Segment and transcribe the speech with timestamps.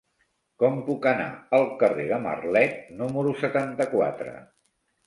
[0.63, 1.27] Com puc anar
[1.59, 4.39] al carrer de Marlet número setanta-quatre?